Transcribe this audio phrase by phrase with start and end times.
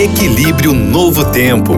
[0.00, 1.74] Equilíbrio Novo Tempo.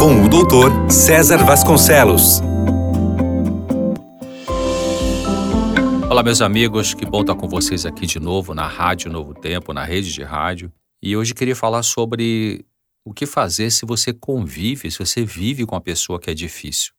[0.00, 2.40] Com o doutor César Vasconcelos.
[6.08, 9.74] Olá, meus amigos, que bom estar com vocês aqui de novo na Rádio Novo Tempo,
[9.74, 10.72] na rede de rádio.
[11.02, 12.64] E hoje queria falar sobre
[13.04, 16.94] o que fazer se você convive, se você vive com uma pessoa que é difícil.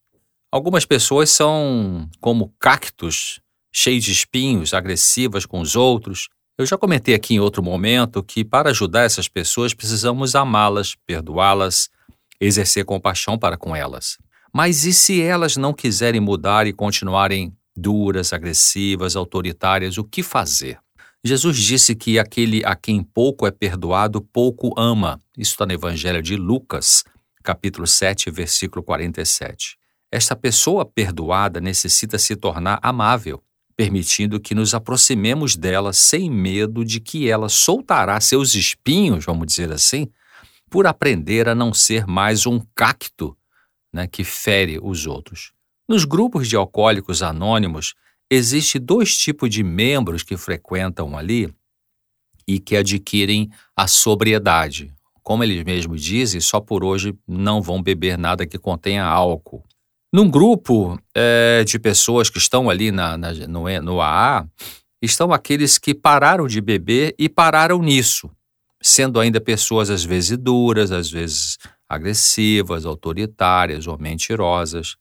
[0.51, 3.41] Algumas pessoas são como cactos,
[3.73, 6.29] cheios de espinhos, agressivas com os outros.
[6.59, 11.89] Eu já comentei aqui em outro momento que para ajudar essas pessoas precisamos amá-las, perdoá-las,
[12.37, 14.17] exercer compaixão para com elas.
[14.54, 20.77] Mas e se elas não quiserem mudar e continuarem duras, agressivas, autoritárias, o que fazer?
[21.23, 25.17] Jesus disse que aquele a quem pouco é perdoado, pouco ama.
[25.37, 27.05] Isso está no Evangelho de Lucas,
[27.41, 29.78] capítulo 7, versículo 47.
[30.11, 33.41] Esta pessoa perdoada necessita se tornar amável,
[33.80, 39.72] permitindo que nos aproximemos dela sem medo de que ela soltará seus espinhos, vamos dizer
[39.72, 40.09] assim,
[40.70, 43.38] por aprender a não ser mais um cacto
[43.94, 45.53] né, que fere os outros.
[45.88, 47.95] Nos grupos de alcoólicos anônimos,
[48.31, 51.52] Existem dois tipos de membros que frequentam ali
[52.48, 54.94] e que adquirem a sobriedade.
[55.23, 59.64] Como eles mesmos dizem, só por hoje não vão beber nada que contenha álcool.
[60.12, 64.48] Num grupo é, de pessoas que estão ali na, na, no, no AA,
[65.02, 68.30] estão aqueles que pararam de beber e pararam nisso,
[68.82, 74.96] sendo ainda pessoas às vezes duras, às vezes agressivas, autoritárias ou mentirosas.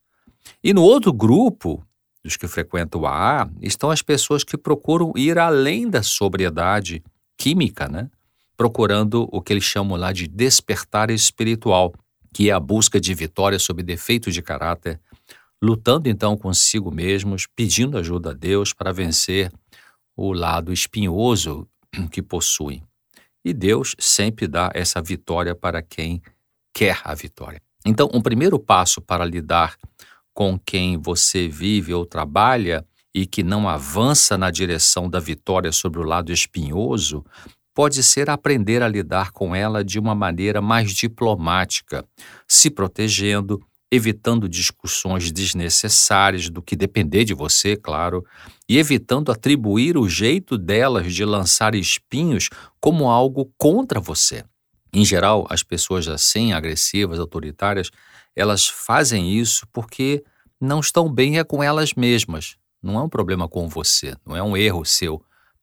[0.62, 1.82] E no outro grupo,
[2.22, 7.02] dos que frequentam o AA estão as pessoas que procuram ir além da sobriedade
[7.36, 8.10] química, né?
[8.56, 11.94] procurando o que eles chamam lá de despertar espiritual,
[12.32, 15.00] que é a busca de vitória sobre defeitos de caráter,
[15.62, 19.52] lutando então consigo mesmos, pedindo ajuda a Deus para vencer
[20.16, 21.68] o lado espinhoso
[22.10, 22.82] que possuem.
[23.44, 26.20] E Deus sempre dá essa vitória para quem
[26.74, 27.62] quer a vitória.
[27.84, 29.76] Então, um primeiro passo para lidar
[30.34, 32.84] com quem você vive ou trabalha
[33.14, 37.24] e que não avança na direção da vitória sobre o lado espinhoso,
[37.78, 42.04] pode ser aprender a lidar com ela de uma maneira mais diplomática,
[42.44, 48.26] se protegendo, evitando discussões desnecessárias do que depender de você, claro,
[48.68, 52.50] e evitando atribuir o jeito delas de lançar espinhos
[52.80, 54.44] como algo contra você.
[54.92, 57.92] Em geral, as pessoas assim, agressivas, autoritárias,
[58.34, 60.24] elas fazem isso porque
[60.60, 62.56] não estão bem é com elas mesmas.
[62.82, 65.22] Não é um problema com você, não é um erro seu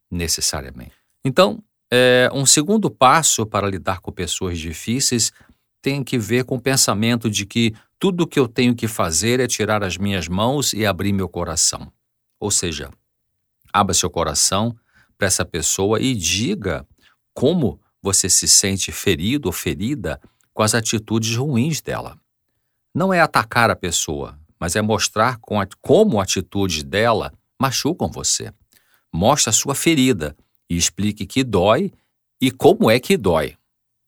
[0.09, 0.95] necessariamente.
[1.21, 1.61] Então,
[1.91, 5.31] é, um segundo passo para lidar com pessoas difíceis
[5.81, 9.39] tem que ver com o pensamento de que tudo o que eu tenho que fazer
[9.39, 11.91] é tirar as minhas mãos e abrir meu coração.
[12.39, 12.89] Ou seja,
[13.71, 14.75] abra seu coração
[15.17, 16.85] para essa pessoa e diga
[17.33, 20.19] como você se sente ferido ou ferida
[20.53, 22.17] com as atitudes ruins dela.
[22.93, 28.51] Não é atacar a pessoa, mas é mostrar com a, como atitudes dela machucam você.
[29.13, 30.35] Mostre a sua ferida
[30.69, 31.91] e explique que dói
[32.41, 33.55] e como é que dói.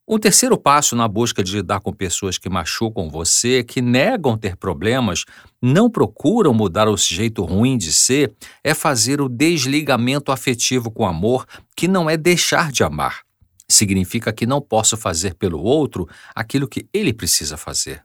[0.09, 4.55] Um terceiro passo na busca de lidar com pessoas que machucam você, que negam ter
[4.55, 5.25] problemas,
[5.61, 11.45] não procuram mudar o jeito ruim de ser, é fazer o desligamento afetivo com amor,
[11.75, 13.23] que não é deixar de amar.
[13.67, 18.01] Significa que não posso fazer pelo outro aquilo que ele precisa fazer.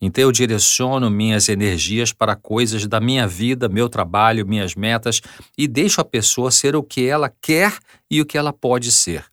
[0.00, 5.20] Então eu direciono minhas energias para coisas da minha vida, meu trabalho, minhas metas
[5.56, 7.76] e deixo a pessoa ser o que ela quer
[8.10, 9.24] e o que ela pode ser.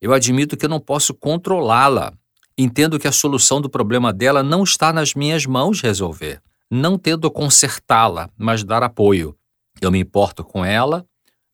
[0.00, 2.12] Eu admito que eu não posso controlá-la.
[2.56, 6.42] Entendo que a solução do problema dela não está nas minhas mãos resolver.
[6.70, 9.34] Não tento consertá-la, mas dar apoio.
[9.80, 11.06] Eu me importo com ela,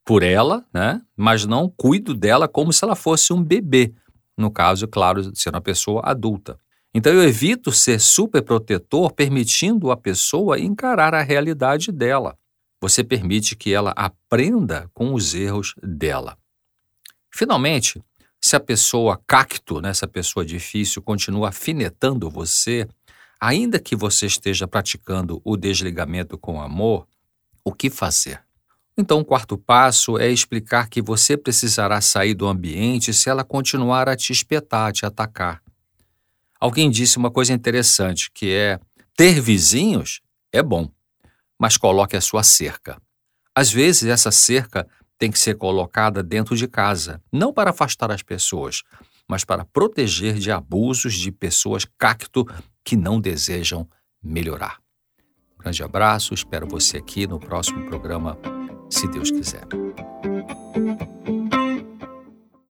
[0.05, 1.01] por ela, né?
[1.17, 3.95] mas não cuido dela como se ela fosse um bebê.
[4.37, 6.59] No caso, claro, sendo uma pessoa adulta.
[6.97, 12.39] Então eu evito ser superprotetor, permitindo a pessoa encarar a realidade dela.
[12.81, 16.39] Você permite que ela aprenda com os erros dela.
[17.31, 18.03] Finalmente,
[18.41, 22.89] se a pessoa cacto, né, essa pessoa difícil, continua afinetando você,
[23.39, 27.07] ainda que você esteja praticando o desligamento com amor,
[27.63, 28.41] o que fazer?
[28.97, 34.09] Então, o quarto passo é explicar que você precisará sair do ambiente se ela continuar
[34.09, 35.66] a te espetar, a te atacar.
[36.61, 38.79] Alguém disse uma coisa interessante, que é
[39.17, 40.21] ter vizinhos
[40.53, 40.91] é bom,
[41.59, 43.01] mas coloque a sua cerca.
[43.55, 44.87] Às vezes essa cerca
[45.19, 48.83] tem que ser colocada dentro de casa, não para afastar as pessoas,
[49.29, 52.47] mas para proteger de abusos de pessoas cacto
[52.85, 53.89] que não desejam
[54.23, 54.79] melhorar.
[55.55, 58.39] Um grande abraço, espero você aqui no próximo programa,
[58.91, 59.67] se Deus quiser.